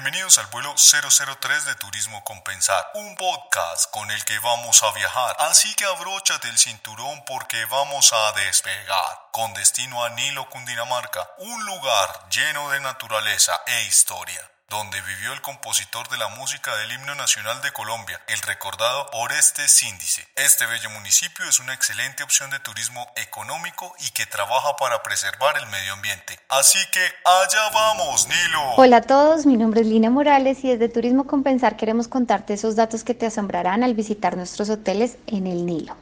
[0.00, 5.34] Bienvenidos al vuelo 003 de Turismo Compensar, un podcast con el que vamos a viajar.
[5.40, 11.66] Así que abróchate el cinturón porque vamos a despegar con destino a Nilo, Cundinamarca, un
[11.66, 17.14] lugar lleno de naturaleza e historia donde vivió el compositor de la música del himno
[17.14, 20.26] nacional de Colombia, el recordado Oreste Síndice.
[20.36, 25.56] Este bello municipio es una excelente opción de turismo económico y que trabaja para preservar
[25.56, 26.38] el medio ambiente.
[26.50, 28.74] Así que allá vamos, Nilo.
[28.76, 32.76] Hola a todos, mi nombre es Lina Morales y desde Turismo Compensar queremos contarte esos
[32.76, 35.96] datos que te asombrarán al visitar nuestros hoteles en el Nilo.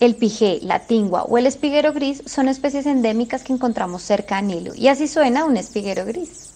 [0.00, 4.42] El pijé, la tingua o el espiguero gris son especies endémicas que encontramos cerca de
[4.42, 6.48] Nilo y así suena un espiguero gris.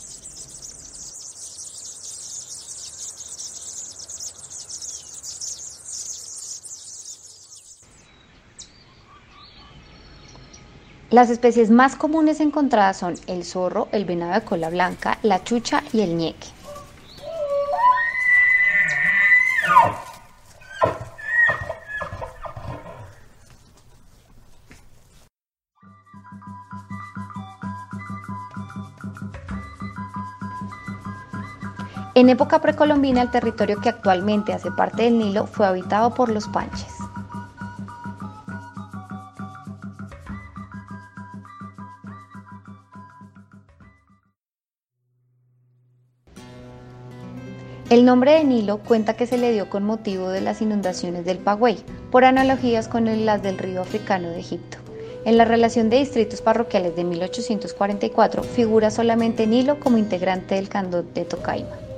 [11.11, 15.83] Las especies más comunes encontradas son el zorro, el venado de cola blanca, la chucha
[15.93, 16.47] y el ñeque.
[32.15, 36.47] En época precolombina, el territorio que actualmente hace parte del Nilo fue habitado por los
[36.47, 36.95] panches.
[47.89, 51.39] El nombre de Nilo cuenta que se le dio con motivo de las inundaciones del
[51.39, 54.77] Pagüey, por analogías con las del río africano de Egipto.
[55.25, 61.07] En la relación de distritos parroquiales de 1844 figura solamente Nilo como integrante del cantón
[61.15, 61.92] de Tocaima.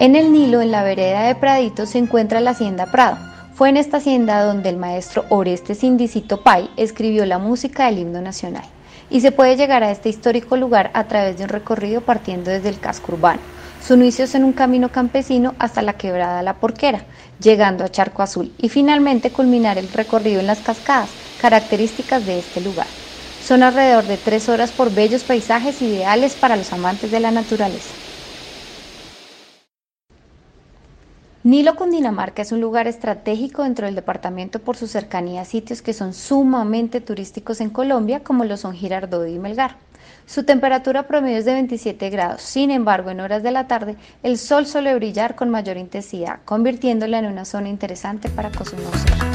[0.00, 3.16] En el Nilo, en la vereda de Pradito, se encuentra la Hacienda Prado.
[3.54, 8.20] Fue en esta hacienda donde el maestro Oreste Sindicito Pai escribió la música del himno
[8.20, 8.64] nacional.
[9.08, 12.70] Y se puede llegar a este histórico lugar a través de un recorrido partiendo desde
[12.70, 13.40] el casco urbano.
[13.80, 17.04] Su inicio es en un camino campesino hasta la quebrada La Porquera,
[17.38, 22.60] llegando a Charco Azul y finalmente culminar el recorrido en las cascadas, características de este
[22.60, 22.88] lugar.
[23.38, 27.94] Son alrededor de tres horas por bellos paisajes ideales para los amantes de la naturaleza.
[31.44, 35.92] Nilo Cundinamarca es un lugar estratégico dentro del departamento por su cercanía a sitios que
[35.92, 39.76] son sumamente turísticos en Colombia, como lo son Girardot y Melgar.
[40.24, 44.38] Su temperatura promedio es de 27 grados, sin embargo, en horas de la tarde el
[44.38, 49.33] sol suele brillar con mayor intensidad, convirtiéndola en una zona interesante para conocer.